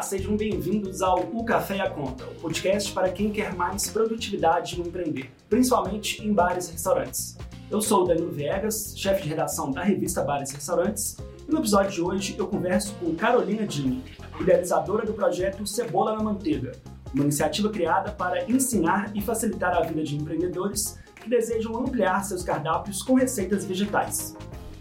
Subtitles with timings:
[0.00, 3.90] Olá, sejam bem-vindos ao O Café e a Conta, o podcast para quem quer mais
[3.90, 7.36] produtividade no empreender, principalmente em bares e restaurantes.
[7.70, 11.58] Eu sou o Danilo Viegas, chefe de redação da revista Bares e Restaurantes, e no
[11.58, 14.02] episódio de hoje eu converso com Carolina Dini,
[14.40, 16.72] idealizadora do projeto Cebola na Manteiga,
[17.12, 22.42] uma iniciativa criada para ensinar e facilitar a vida de empreendedores que desejam ampliar seus
[22.42, 24.34] cardápios com receitas vegetais.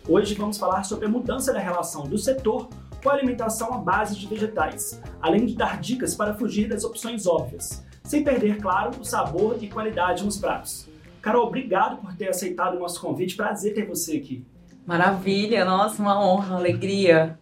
[0.07, 2.69] Hoje vamos falar sobre a mudança da relação do setor
[3.01, 7.25] com a alimentação à base de vegetais, além de dar dicas para fugir das opções
[7.25, 10.87] óbvias, sem perder, claro, o sabor e qualidade nos pratos.
[11.21, 13.35] Carol, obrigado por ter aceitado o nosso convite.
[13.35, 14.45] Prazer ter você aqui.
[14.85, 17.37] Maravilha, nossa, uma honra, alegria.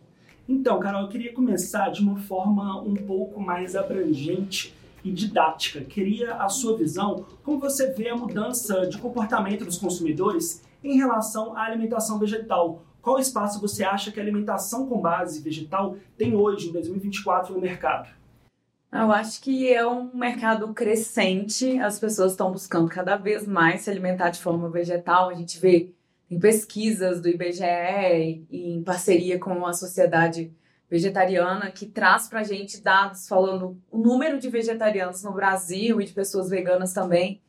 [0.50, 5.82] Então, Carol, eu queria começar de uma forma um pouco mais abrangente e didática.
[5.82, 11.56] Queria a sua visão, como você vê a mudança de comportamento dos consumidores em relação
[11.56, 12.82] à alimentação vegetal.
[13.02, 17.62] Qual espaço você acha que a alimentação com base vegetal tem hoje, em 2024, no
[17.62, 18.10] mercado?
[18.92, 23.90] Eu acho que é um mercado crescente, as pessoas estão buscando cada vez mais se
[23.90, 25.30] alimentar de forma vegetal.
[25.30, 25.92] A gente vê
[26.32, 30.54] em pesquisas do IBGE em parceria com a Sociedade
[30.90, 36.06] Vegetariana que traz para a gente dados falando o número de vegetarianos no Brasil e
[36.06, 37.42] de pessoas veganas também.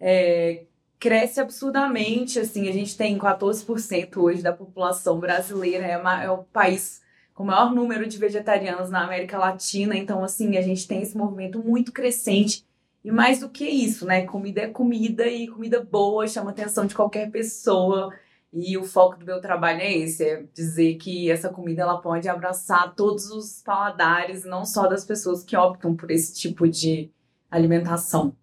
[0.00, 0.64] É,
[0.98, 7.02] cresce absurdamente, assim, a gente tem 14% hoje da população brasileira, é, é, o país
[7.34, 11.16] com o maior número de vegetarianos na América Latina, então, assim, a gente tem esse
[11.16, 12.64] movimento muito crescente,
[13.04, 16.86] e mais do que isso, né, comida é comida, e comida boa chama a atenção
[16.86, 18.10] de qualquer pessoa,
[18.52, 22.26] e o foco do meu trabalho é esse, é dizer que essa comida, ela pode
[22.26, 27.10] abraçar todos os paladares, não só das pessoas que optam por esse tipo de
[27.50, 28.34] alimentação.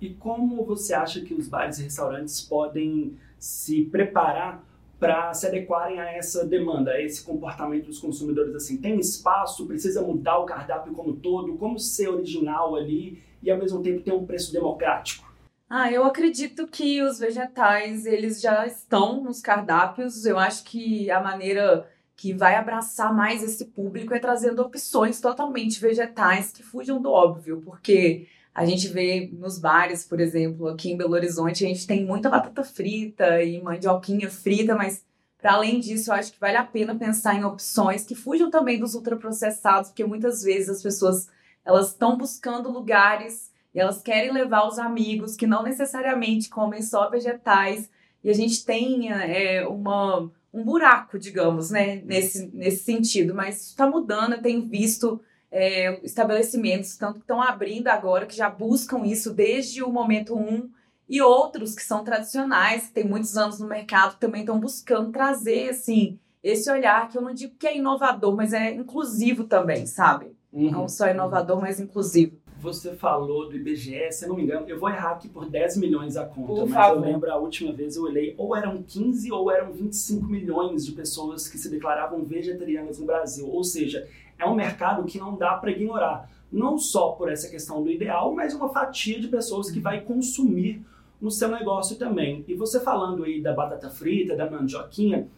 [0.00, 4.64] E como você acha que os bares e restaurantes podem se preparar
[4.98, 8.54] para se adequarem a essa demanda, a esse comportamento dos consumidores?
[8.54, 9.66] Assim, tem espaço?
[9.66, 11.56] Precisa mudar o cardápio como todo?
[11.56, 15.26] Como ser original ali e ao mesmo tempo ter um preço democrático?
[15.68, 20.24] Ah, eu acredito que os vegetais eles já estão nos cardápios.
[20.24, 25.80] Eu acho que a maneira que vai abraçar mais esse público é trazendo opções totalmente
[25.80, 28.26] vegetais que fujam do óbvio, porque
[28.56, 32.30] a gente vê nos bares, por exemplo, aqui em Belo Horizonte, a gente tem muita
[32.30, 35.04] batata frita e mandioquinha frita, mas
[35.36, 38.78] para além disso, eu acho que vale a pena pensar em opções que fujam também
[38.78, 41.28] dos ultraprocessados, porque muitas vezes as pessoas
[41.66, 47.10] elas estão buscando lugares e elas querem levar os amigos que não necessariamente comem só
[47.10, 47.90] vegetais
[48.24, 53.86] e a gente tem é, uma, um buraco, digamos, né, nesse, nesse sentido, mas está
[53.86, 55.20] mudando, eu tenho visto
[55.56, 60.38] é, estabelecimentos tanto que estão abrindo agora, que já buscam isso desde o momento 1,
[60.38, 60.70] um,
[61.08, 65.70] e outros que são tradicionais, que têm muitos anos no mercado, também estão buscando trazer,
[65.70, 70.36] assim, esse olhar que eu não digo que é inovador, mas é inclusivo também, sabe?
[70.52, 70.70] Uhum.
[70.70, 72.36] Não só inovador, mas inclusivo.
[72.60, 75.78] Você falou do IBGE, se eu não me engano, eu vou errar aqui por 10
[75.78, 76.96] milhões a conta, por mas favor.
[76.96, 80.92] eu lembro a última vez eu olhei, ou eram 15 ou eram 25 milhões de
[80.92, 83.48] pessoas que se declaravam vegetarianas no Brasil.
[83.48, 84.06] Ou seja,
[84.38, 86.30] é um mercado que não dá para ignorar.
[86.50, 90.84] Não só por essa questão do ideal, mas uma fatia de pessoas que vai consumir
[91.20, 92.44] no seu negócio também.
[92.46, 95.28] E você falando aí da batata frita, da mandioquinha,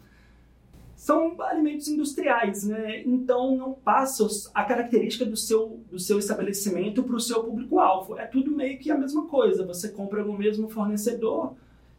[0.95, 3.01] são alimentos industriais, né?
[3.05, 8.19] Então não passa a característica do seu, do seu estabelecimento para o seu público-alvo.
[8.19, 9.65] É tudo meio que a mesma coisa.
[9.65, 11.53] Você compra no mesmo fornecedor,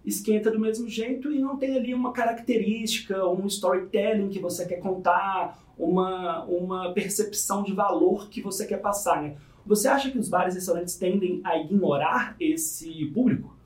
[0.04, 4.76] esquenta do mesmo jeito e não tem ali uma característica, um storytelling que você quer
[4.76, 9.22] contar, uma, uma percepção de valor que você quer passar.
[9.22, 9.36] Né?
[9.66, 13.56] Você acha que os bares e restaurantes tendem a ignorar esse público?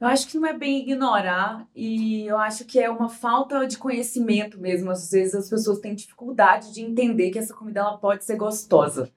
[0.00, 3.78] Eu acho que não é bem ignorar e eu acho que é uma falta de
[3.78, 4.90] conhecimento mesmo.
[4.90, 9.12] Às vezes as pessoas têm dificuldade de entender que essa comida ela pode ser gostosa.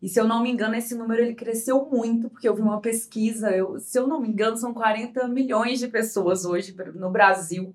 [0.00, 2.80] E se eu não me engano, esse número ele cresceu muito, porque eu vi uma
[2.80, 7.74] pesquisa, eu, se eu não me engano, são 40 milhões de pessoas hoje no Brasil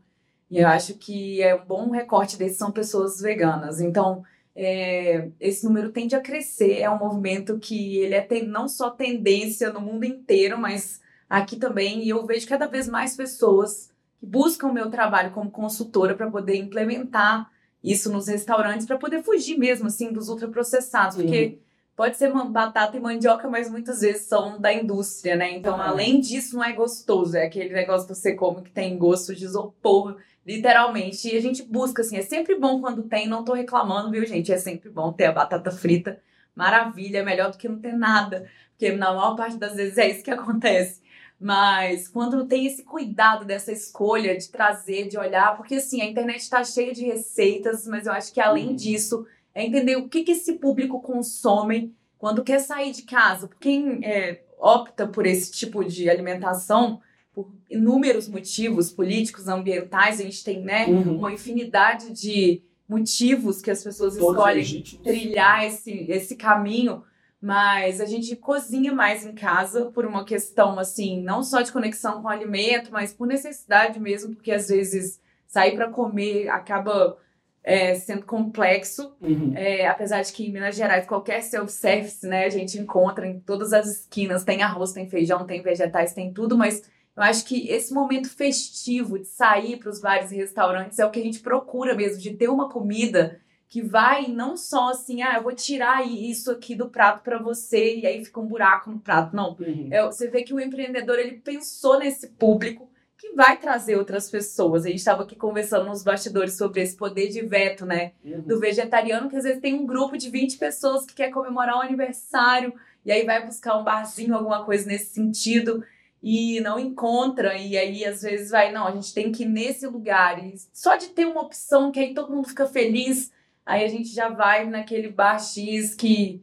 [0.53, 3.81] e eu acho que é um bom recorte desses são pessoas veganas.
[3.81, 4.23] Então,
[4.55, 6.79] é, esse número tende a crescer.
[6.79, 11.55] É um movimento que ele é tem, não só tendência no mundo inteiro, mas aqui
[11.55, 12.03] também.
[12.03, 13.89] E eu vejo cada vez mais pessoas
[14.19, 17.51] que buscam o meu trabalho como consultora para poder implementar
[17.83, 21.23] isso nos restaurantes, para poder fugir mesmo assim dos ultraprocessados, Sim.
[21.23, 21.57] porque
[21.95, 25.51] pode ser batata e mandioca, mas muitas vezes são da indústria, né?
[25.51, 25.89] Então, ah.
[25.89, 27.37] além disso, não é gostoso.
[27.37, 31.33] É aquele negócio que você come que tem gosto de isopor Literalmente.
[31.33, 34.51] E a gente busca, assim, é sempre bom quando tem, não tô reclamando, viu, gente?
[34.51, 36.21] É sempre bom ter a batata frita.
[36.55, 38.49] Maravilha, é melhor do que não ter nada.
[38.71, 41.01] Porque na maior parte das vezes é isso que acontece.
[41.39, 46.39] Mas quando tem esse cuidado dessa escolha de trazer, de olhar, porque assim, a internet
[46.39, 48.75] está cheia de receitas, mas eu acho que além uhum.
[48.75, 53.99] disso, é entender o que, que esse público consome quando quer sair de casa, quem
[54.03, 57.01] é, opta por esse tipo de alimentação,
[57.33, 61.17] por inúmeros motivos políticos, ambientais, a gente tem né, uhum.
[61.17, 65.03] uma infinidade de motivos que as pessoas Todos escolhem legítimos.
[65.03, 67.03] trilhar esse, esse caminho,
[67.41, 72.21] mas a gente cozinha mais em casa por uma questão assim, não só de conexão
[72.21, 77.17] com o alimento, mas por necessidade mesmo, porque às vezes sair para comer acaba
[77.63, 79.53] é, sendo complexo, uhum.
[79.55, 83.71] é, apesar de que em Minas Gerais qualquer self-service, né, a gente encontra em todas
[83.71, 86.83] as esquinas, tem arroz, tem feijão, tem vegetais, tem tudo, mas
[87.15, 91.11] eu acho que esse momento festivo de sair para os bares e restaurantes é o
[91.11, 93.39] que a gente procura mesmo, de ter uma comida
[93.69, 97.95] que vai não só assim, ah, eu vou tirar isso aqui do prato para você
[97.97, 99.35] e aí fica um buraco no prato.
[99.35, 99.57] Não.
[99.59, 99.87] Uhum.
[99.89, 102.87] É, você vê que o empreendedor ele pensou nesse público
[103.23, 104.83] que vai trazer outras pessoas.
[104.83, 108.11] A gente estava aqui conversando nos bastidores sobre esse poder de veto, né?
[108.21, 108.41] Uhum.
[108.41, 111.81] Do vegetariano, que às vezes tem um grupo de 20 pessoas que quer comemorar um
[111.81, 112.73] aniversário
[113.05, 115.85] e aí vai buscar um barzinho, alguma coisa nesse sentido
[116.21, 119.87] e não encontra, e aí às vezes vai, não, a gente tem que ir nesse
[119.87, 120.43] lugar.
[120.43, 123.31] E só de ter uma opção que aí todo mundo fica feliz,
[123.65, 126.41] aí a gente já vai naquele bar X que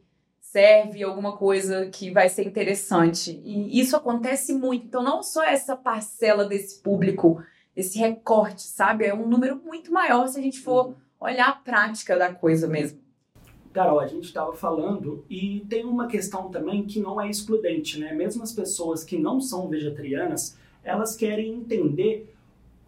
[0.51, 3.41] serve alguma coisa que vai ser interessante.
[3.45, 4.85] E isso acontece muito.
[4.85, 7.41] Então, não só essa parcela desse público,
[7.73, 9.05] esse recorte, sabe?
[9.05, 12.99] É um número muito maior se a gente for olhar a prática da coisa mesmo.
[13.71, 18.11] Carol, a gente estava falando e tem uma questão também que não é excludente, né?
[18.13, 22.30] Mesmo as pessoas que não são vegetarianas, elas querem entender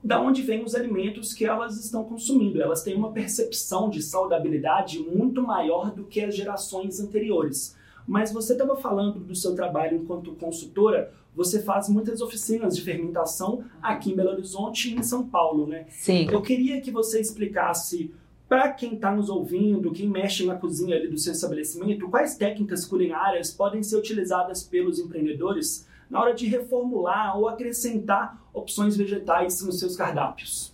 [0.03, 2.61] da onde vêm os alimentos que elas estão consumindo.
[2.61, 7.75] Elas têm uma percepção de saudabilidade muito maior do que as gerações anteriores.
[8.05, 13.63] Mas você estava falando do seu trabalho enquanto consultora, você faz muitas oficinas de fermentação
[13.81, 15.85] aqui em Belo Horizonte e em São Paulo, né?
[15.87, 16.27] Sim.
[16.29, 18.13] Eu queria que você explicasse
[18.47, 22.85] para quem está nos ouvindo, quem mexe na cozinha ali do seu estabelecimento, quais técnicas
[22.85, 29.79] culinárias podem ser utilizadas pelos empreendedores na hora de reformular ou acrescentar opções vegetais nos
[29.79, 30.71] seus cardápios?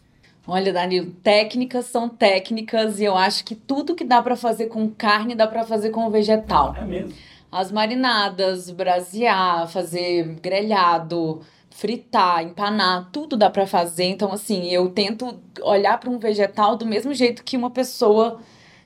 [0.48, 4.90] Olha, Danilo, técnicas são técnicas e eu acho que tudo que dá para fazer com
[4.90, 6.76] carne dá para fazer com vegetal.
[6.76, 7.14] É mesmo.
[7.52, 14.06] As marinadas, brasear, fazer grelhado, fritar, empanar, tudo dá para fazer.
[14.06, 18.40] Então, assim, eu tento olhar para um vegetal do mesmo jeito que uma pessoa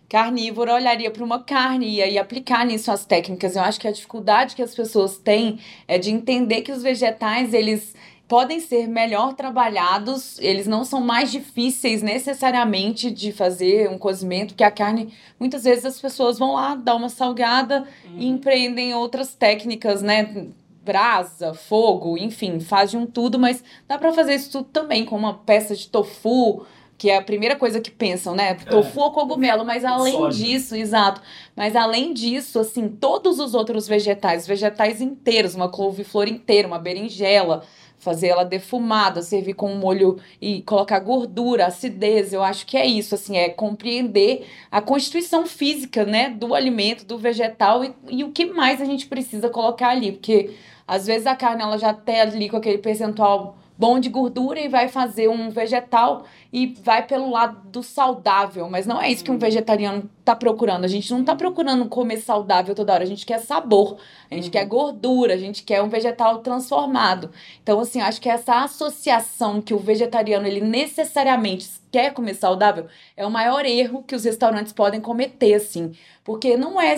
[0.08, 3.56] carnívora olharia para uma carne e aí aplicar nisso as técnicas.
[3.56, 7.54] Eu acho que a dificuldade que as pessoas têm é de entender que os vegetais,
[7.54, 7.96] eles
[8.34, 14.64] podem ser melhor trabalhados, eles não são mais difíceis necessariamente de fazer um cozimento, que
[14.64, 18.18] a carne, muitas vezes as pessoas vão lá dar uma salgada uhum.
[18.18, 20.48] e empreendem outras técnicas, né?
[20.84, 25.16] brasa, fogo, enfim, faz de um tudo, mas dá para fazer isso tudo também com
[25.16, 26.66] uma peça de tofu,
[26.98, 28.54] que é a primeira coisa que pensam, né?
[28.56, 29.04] Tofu é.
[29.04, 30.38] ou cogumelo, mas além Sódio.
[30.38, 31.22] disso, exato.
[31.56, 37.64] Mas além disso, assim, todos os outros vegetais, vegetais inteiros, uma couve-flor inteira, uma berinjela,
[38.04, 42.86] fazer ela defumada, servir com um molho e colocar gordura, acidez, eu acho que é
[42.86, 48.32] isso, assim, é compreender a constituição física, né, do alimento, do vegetal e, e o
[48.32, 50.54] que mais a gente precisa colocar ali, porque
[50.86, 54.70] às vezes a carne ela já tem ali com aquele percentual bom de gordura e
[54.70, 56.24] vai fazer um vegetal
[56.54, 59.40] e vai pelo lado do saudável, mas não é isso que um uhum.
[59.42, 60.86] vegetariano tá procurando.
[60.86, 63.98] A gente não tá procurando comer saudável toda hora, a gente quer sabor,
[64.32, 64.52] a gente uhum.
[64.52, 67.30] quer gordura, a gente quer um vegetal transformado.
[67.62, 72.86] Então assim, acho que essa associação que o vegetariano ele necessariamente quer comer saudável
[73.18, 75.92] é o maior erro que os restaurantes podem cometer assim,
[76.24, 76.96] porque não é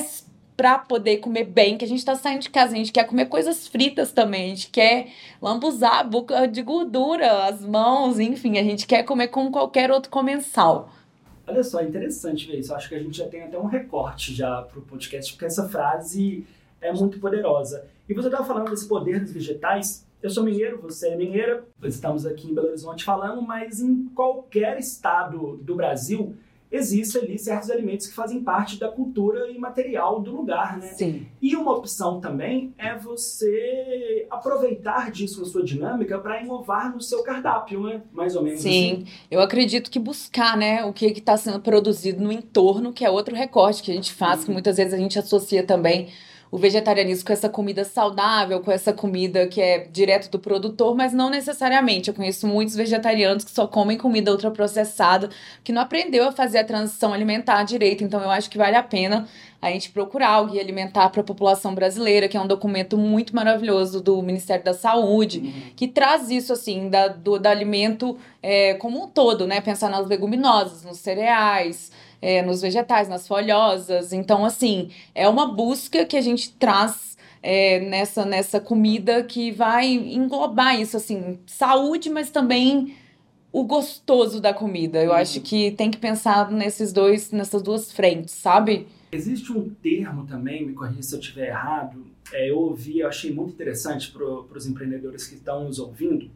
[0.55, 3.25] para poder comer bem, que a gente está saindo de casa, a gente quer comer
[3.25, 5.07] coisas fritas também, a gente quer
[5.41, 10.09] lambuzar a boca de gordura, as mãos, enfim, a gente quer comer como qualquer outro
[10.09, 10.89] comensal.
[11.47, 12.73] Olha só, interessante ver isso.
[12.73, 15.67] Acho que a gente já tem até um recorte já para o podcast, porque essa
[15.69, 16.45] frase
[16.81, 17.85] é muito poderosa.
[18.09, 20.05] E você estava falando desse poder dos vegetais.
[20.23, 24.79] Eu sou mineiro, você é mineira, estamos aqui em Belo Horizonte falando, mas em qualquer
[24.79, 26.35] estado do Brasil
[26.71, 30.87] existem ali certos alimentos que fazem parte da cultura imaterial do lugar, né?
[30.87, 31.27] Sim.
[31.41, 37.23] E uma opção também é você aproveitar disso na sua dinâmica para inovar no seu
[37.23, 38.01] cardápio, né?
[38.11, 38.61] Mais ou menos.
[38.61, 39.05] Sim, assim.
[39.29, 43.35] eu acredito que buscar, né, o que está sendo produzido no entorno, que é outro
[43.35, 44.45] recorte que a gente faz, uhum.
[44.45, 46.09] que muitas vezes a gente associa também
[46.55, 51.11] o vegetarianismo com essa comida saudável, com essa comida que é direto do produtor, mas
[51.11, 52.07] não necessariamente.
[52.07, 55.29] Eu conheço muitos vegetarianos que só comem comida ultraprocessada,
[55.65, 58.05] que não aprendeu a fazer a transição alimentar direito.
[58.05, 59.27] Então eu acho que vale a pena
[59.61, 63.35] a gente procurar o Guia Alimentar para a População Brasileira, que é um documento muito
[63.35, 65.73] maravilhoso do Ministério da Saúde, uhum.
[65.75, 69.59] que traz isso, assim, da, do, do alimento é, como um todo, né?
[69.59, 71.91] Pensar nas leguminosas, nos cereais,
[72.21, 74.13] é, nos vegetais, nas folhosas.
[74.13, 79.87] Então, assim, é uma busca que a gente traz é, nessa, nessa comida que vai
[79.87, 82.95] englobar isso, assim, saúde, mas também
[83.51, 85.01] o gostoso da comida.
[85.01, 85.15] Eu uhum.
[85.15, 88.87] acho que tem que pensar nesses dois, nessas duas frentes, sabe?
[89.11, 93.31] Existe um termo também, me corrija se eu estiver errado, é, eu ouvi, eu achei
[93.31, 96.29] muito interessante para os empreendedores que estão nos ouvindo,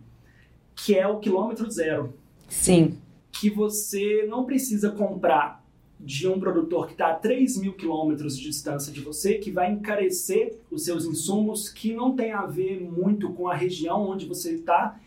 [0.76, 2.14] que é o quilômetro zero.
[2.48, 2.98] Sim.
[3.32, 5.59] Que você não precisa comprar
[6.00, 9.72] de um produtor que está a 3 mil quilômetros de distância de você, que vai
[9.72, 14.54] encarecer os seus insumos, que não tem a ver muito com a região onde você
[14.54, 14.98] está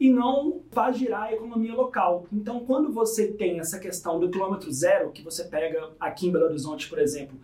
[0.00, 2.26] e não faz girar a economia local.
[2.32, 6.46] Então, quando você tem essa questão do quilômetro zero, que você pega aqui em Belo
[6.46, 7.36] Horizonte, por exemplo,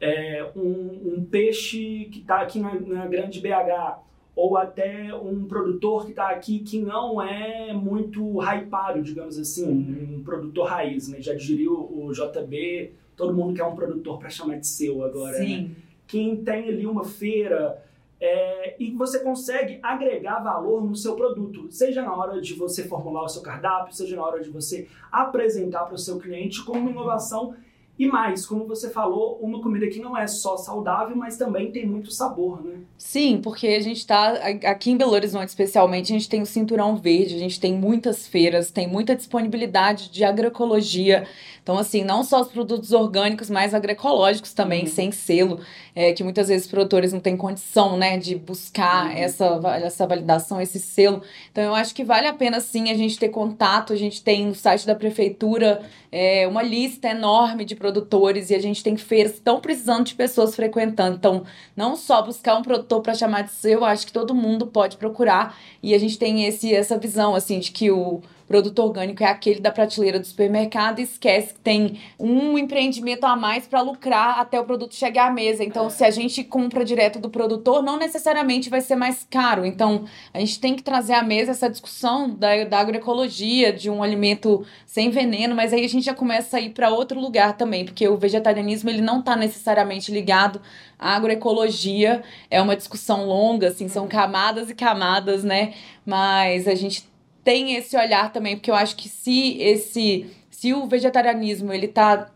[0.00, 3.98] é, um, um, peixe que está aqui na, na, grande BH,
[4.38, 10.22] ou até um produtor que está aqui que não é muito hypado, digamos assim, um,
[10.22, 11.20] produtor raiz, né?
[11.20, 15.40] Já diria o, o, JB, todo mundo quer um produtor para chamar de seu agora,
[15.40, 15.44] né?
[15.44, 15.62] Sim.
[15.62, 15.70] Né?
[16.06, 17.82] Quem tem ali uma feira
[18.20, 23.24] é, e você consegue agregar valor no seu produto, seja na hora de você formular
[23.24, 26.92] o seu cardápio, seja na hora de você apresentar para o seu cliente como uma
[26.92, 27.56] inovação
[27.98, 31.84] e mais, como você falou, uma comida que não é só saudável, mas também tem
[31.84, 32.78] muito sabor, né?
[32.96, 34.34] Sim, porque a gente tá
[34.66, 38.28] aqui em Belo Horizonte, especialmente, a gente tem o Cinturão Verde, a gente tem muitas
[38.28, 41.26] feiras, tem muita disponibilidade de agroecologia.
[41.68, 44.90] Então, assim, não só os produtos orgânicos, mas agroecológicos também, uhum.
[44.90, 45.60] sem selo,
[45.94, 49.12] é, que muitas vezes os produtores não têm condição, né, de buscar uhum.
[49.12, 51.20] essa, essa validação, esse selo.
[51.52, 53.92] Então, eu acho que vale a pena, sim, a gente ter contato.
[53.92, 58.62] A gente tem no site da prefeitura é, uma lista enorme de produtores e a
[58.62, 61.16] gente tem feiras que estão precisando de pessoas frequentando.
[61.16, 61.44] Então,
[61.76, 64.96] não só buscar um produtor para chamar de seu, eu acho que todo mundo pode
[64.96, 65.54] procurar.
[65.82, 69.60] E a gente tem esse, essa visão, assim, de que o produto orgânico é aquele
[69.60, 74.58] da prateleira do supermercado e esquece que tem um empreendimento a mais para lucrar até
[74.58, 75.62] o produto chegar à mesa.
[75.62, 75.90] Então, é.
[75.90, 79.66] se a gente compra direto do produtor, não necessariamente vai ser mais caro.
[79.66, 84.02] Então, a gente tem que trazer à mesa essa discussão da, da agroecologia, de um
[84.02, 87.84] alimento sem veneno, mas aí a gente já começa a ir para outro lugar também,
[87.84, 90.60] porque o vegetarianismo ele não está necessariamente ligado
[90.98, 92.22] à agroecologia.
[92.50, 95.74] É uma discussão longa, assim, são camadas e camadas, né?
[96.06, 97.06] Mas a gente
[97.48, 102.30] tem esse olhar também, porque eu acho que se esse se o vegetarianismo ele tá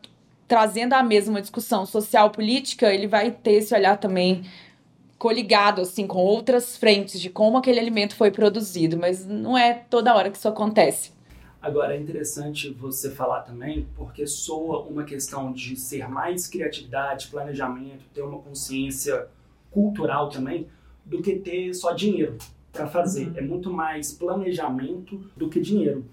[0.49, 4.43] trazendo à mesma discussão social política, ele vai ter esse olhar também
[5.19, 10.15] coligado assim com outras frentes de como aquele alimento foi produzido, mas não é toda
[10.15, 11.13] hora que isso acontece.
[11.61, 18.07] Agora é interessante você falar também, porque soa uma questão de ser mais criatividade, planejamento,
[18.15, 19.29] ter uma consciência
[19.71, 20.67] cultural também,
[21.05, 22.39] do que ter só dinheiro
[22.73, 23.29] para fazer.
[23.29, 23.37] Uhum.
[23.37, 26.05] É muito mais planejamento do que dinheiro.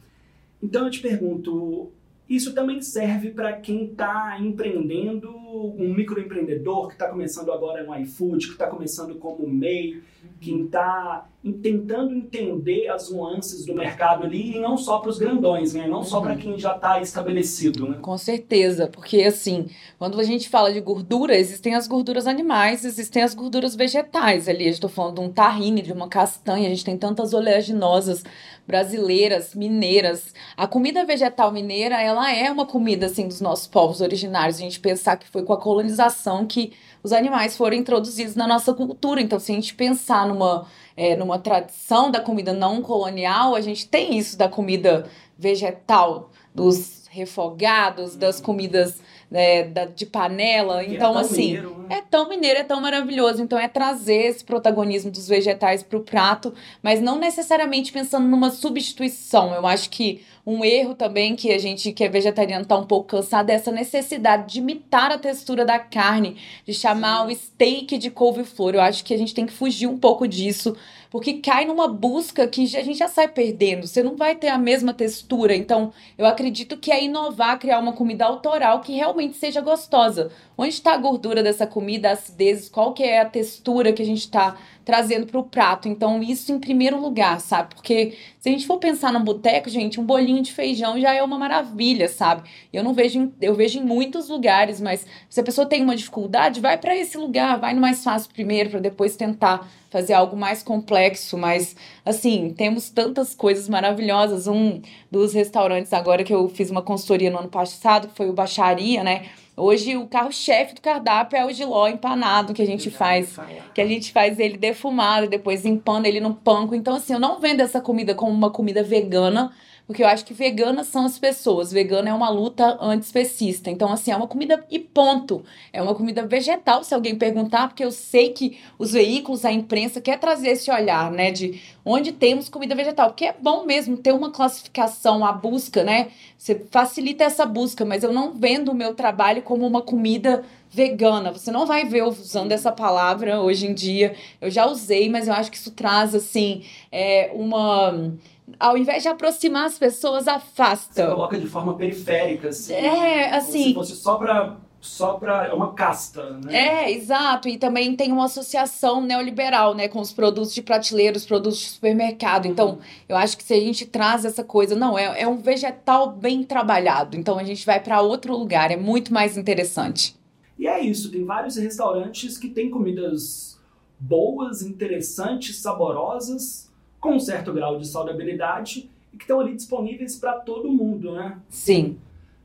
[0.62, 1.92] Então eu te pergunto,
[2.28, 8.48] isso também serve para quem está empreendendo, um microempreendedor que está começando agora no iFood,
[8.48, 10.30] que está começando como MEI, uhum.
[10.40, 11.28] quem está
[11.62, 15.88] tentando entender as nuances do mercado ali, e não só para os grandões, né?
[15.88, 16.38] não só para uhum.
[16.38, 17.88] quem já está estabelecido.
[17.88, 17.98] Né?
[18.02, 23.24] Com certeza, porque assim, quando a gente fala de gordura, existem as gorduras animais, existem
[23.24, 24.66] as gorduras vegetais ali.
[24.66, 28.24] Eu estou falando de um tahine, de uma castanha, a gente tem tantas oleaginosas
[28.68, 30.32] brasileiras, mineiras.
[30.56, 34.58] A comida vegetal mineira, ela é uma comida assim dos nossos povos originários.
[34.58, 38.74] A gente pensar que foi com a colonização que os animais foram introduzidos na nossa
[38.74, 39.22] cultura.
[39.22, 40.66] Então, se a gente pensar numa,
[40.96, 47.08] é, numa tradição da comida não colonial, a gente tem isso da comida vegetal, dos
[47.10, 50.84] refogados, das comidas né, da, de panela.
[50.84, 51.98] E é então, é assim, mineiro, né?
[51.98, 53.42] é tão mineiro, é tão maravilhoso.
[53.42, 58.50] Então, é trazer esse protagonismo dos vegetais para o prato, mas não necessariamente pensando numa
[58.50, 59.54] substituição.
[59.54, 63.10] Eu acho que um erro também que a gente que é vegetariano está um pouco
[63.10, 67.32] cansado é essa necessidade de imitar a textura da carne, de chamar Sim.
[67.32, 68.74] o steak de couve-flor.
[68.74, 70.76] Eu acho que a gente tem que fugir um pouco disso
[71.10, 73.88] porque cai numa busca que a gente já sai perdendo.
[73.88, 75.56] Você não vai ter a mesma textura.
[75.56, 80.32] Então, eu acredito que é inovar, criar uma comida autoral que realmente seja gostosa.
[80.58, 84.06] Onde está a gordura dessa comida, a acidez, qual que é a textura que a
[84.06, 84.56] gente está
[84.90, 85.88] trazendo para o prato.
[85.88, 87.76] Então, isso em primeiro lugar, sabe?
[87.76, 91.22] Porque se a gente for pensar no boteco, gente, um bolinho de feijão já é
[91.22, 92.50] uma maravilha, sabe?
[92.74, 96.60] Eu não vejo, eu vejo em muitos lugares, mas se a pessoa tem uma dificuldade,
[96.60, 100.64] vai para esse lugar, vai no mais fácil primeiro para depois tentar fazer algo mais
[100.64, 104.48] complexo, mas assim, temos tantas coisas maravilhosas.
[104.48, 104.82] Um
[105.12, 109.04] dos restaurantes agora que eu fiz uma consultoria no ano passado, que foi o Baixaria,
[109.04, 109.28] né?
[109.60, 113.38] Hoje o carro-chefe do cardápio é o giló empanado que a gente faz,
[113.74, 116.74] que a gente faz ele defumado, depois empana ele no panko.
[116.74, 119.52] Então assim, eu não vendo essa comida como uma comida vegana,
[119.90, 121.72] porque eu acho que veganas são as pessoas.
[121.72, 123.72] Vegana é uma luta antiespecista.
[123.72, 125.44] Então, assim, é uma comida e ponto.
[125.74, 130.00] É uma comida vegetal, se alguém perguntar, porque eu sei que os veículos, a imprensa
[130.00, 134.14] quer trazer esse olhar, né, de onde temos comida vegetal, porque é bom mesmo ter
[134.14, 136.10] uma classificação, a busca, né?
[136.38, 141.32] Você facilita essa busca, mas eu não vendo o meu trabalho como uma comida vegana.
[141.32, 144.16] Você não vai ver eu usando essa palavra hoje em dia.
[144.40, 148.14] Eu já usei, mas eu acho que isso traz, assim, é, uma
[148.60, 151.06] ao invés de aproximar as pessoas, afasta.
[151.06, 152.74] Você coloca de forma periférica, assim.
[152.74, 153.74] É, assim.
[153.74, 154.58] Como se fosse só pra.
[154.82, 156.56] Só para é uma casta, né?
[156.86, 157.50] É, exato.
[157.50, 161.66] E também tem uma associação neoliberal, né, com os produtos de prateleira, os produtos de
[161.66, 162.46] supermercado.
[162.46, 162.78] Então, uhum.
[163.10, 166.44] eu acho que se a gente traz essa coisa, não, é, é um vegetal bem
[166.44, 167.18] trabalhado.
[167.18, 170.16] Então, a gente vai para outro lugar, é muito mais interessante.
[170.58, 173.60] E é isso, tem vários restaurantes que têm comidas
[174.00, 176.69] boas, interessantes, saborosas,
[177.00, 181.40] com um certo grau de saudabilidade e que estão ali disponíveis para todo mundo, né?
[181.50, 181.98] Sim.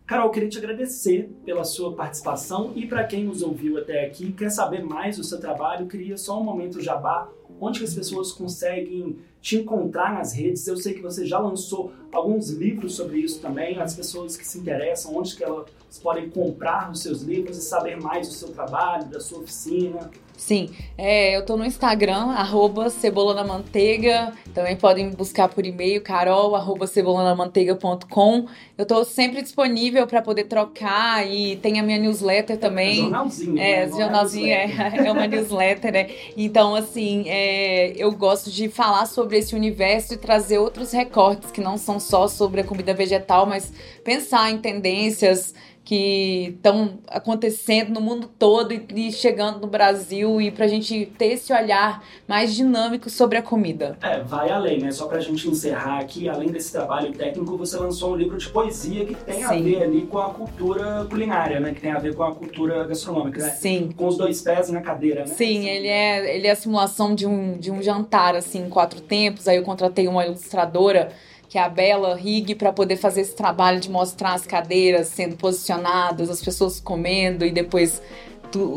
[0.06, 4.50] Carol, queria te agradecer pela sua participação e para quem nos ouviu até aqui, quer
[4.50, 7.26] saber mais do seu trabalho, queria só um momento jabá,
[7.58, 10.66] onde as pessoas conseguem te encontrar nas redes.
[10.66, 13.78] Eu sei que você já lançou alguns livros sobre isso também.
[13.78, 15.66] As pessoas que se interessam, onde que elas
[16.02, 20.10] podem comprar os seus livros e saber mais do seu trabalho, da sua oficina.
[20.36, 24.32] Sim, é, eu tô no Instagram, arroba Cebola na Manteiga.
[24.52, 28.46] Também podem buscar por e-mail, carol, arroba cebolanamanteiga.com.
[28.76, 32.98] Eu tô sempre disponível para poder trocar e tem a minha newsletter também.
[32.98, 33.58] É jornalzinho.
[33.58, 33.92] É, né?
[33.92, 34.64] jornalzinho é,
[35.06, 36.10] é, uma newsletter, né?
[36.36, 41.60] Então, assim, é, eu gosto de falar sobre esse universo e trazer outros recortes que
[41.60, 43.72] não são só sobre a comida vegetal, mas
[44.02, 50.50] pensar em tendências que estão acontecendo no mundo todo e, e, chegando no Brasil e
[50.50, 53.98] para a gente ter esse olhar mais dinâmico sobre a comida.
[54.02, 54.90] É, vai além, né?
[54.90, 58.48] Só para a gente encerrar aqui, além desse trabalho técnico, você lançou um livro de
[58.48, 59.44] poesia que tem Sim.
[59.44, 61.74] a ver ali com a cultura culinária, né?
[61.74, 63.50] Que tem a ver com a cultura gastronômica, né?
[63.50, 63.90] Sim.
[63.94, 65.26] Com os dois pés na cadeira, né?
[65.26, 69.02] Sim, ele é, ele é a simulação de um, de um jantar, assim, em quatro
[69.02, 69.46] tempos.
[69.46, 71.12] Aí eu contratei uma ilustradora
[71.54, 76.28] que a Bela Rig, para poder fazer esse trabalho de mostrar as cadeiras sendo posicionadas,
[76.28, 78.02] as pessoas comendo e depois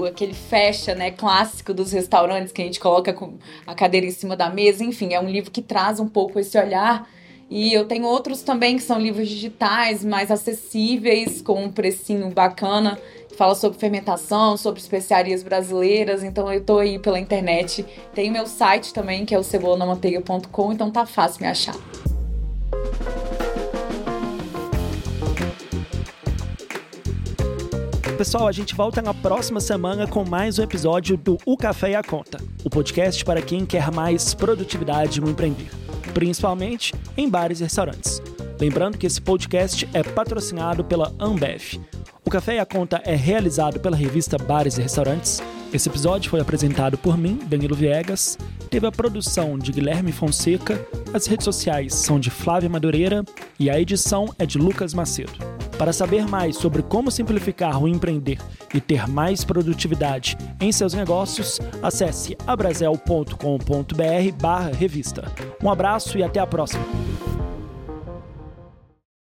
[0.08, 3.18] aquele fecha, né, clássico dos restaurantes que a gente coloca
[3.66, 4.84] a cadeira em cima da mesa.
[4.84, 7.10] Enfim, é um livro que traz um pouco esse olhar.
[7.50, 13.00] E eu tenho outros também que são livros digitais, mais acessíveis, com um precinho bacana.
[13.36, 16.22] Fala sobre fermentação, sobre especiarias brasileiras.
[16.22, 17.84] Então eu tô aí pela internet.
[18.14, 21.76] Tem meu site também, que é o cebolonamanteiga.com, então tá fácil me achar.
[28.18, 31.96] Pessoal, a gente volta na próxima semana com mais um episódio do O Café e
[31.96, 35.70] a Conta, o podcast para quem quer mais produtividade no empreender,
[36.16, 38.20] principalmente em bares e restaurantes.
[38.60, 41.80] Lembrando que esse podcast é patrocinado pela Ambev.
[42.26, 45.40] O Café e a Conta é realizado pela revista Bares e Restaurantes.
[45.72, 48.36] Esse episódio foi apresentado por mim, Danilo Viegas,
[48.72, 53.24] teve a produção de Guilherme Fonseca, as redes sociais são de Flávia Madureira
[53.60, 55.67] e a edição é de Lucas Macedo.
[55.78, 58.40] Para saber mais sobre como simplificar o empreender
[58.74, 65.32] e ter mais produtividade em seus negócios, acesse abrazel.com.br/revista.
[65.64, 66.84] Um abraço e até a próxima.